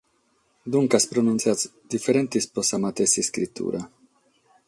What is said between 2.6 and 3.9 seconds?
sa matessi iscritura.